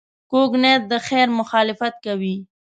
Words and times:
کوږ 0.31 0.51
نیت 0.63 0.83
د 0.91 0.93
خیر 1.07 1.27
مخالفت 1.39 1.93
کوي 2.05 2.35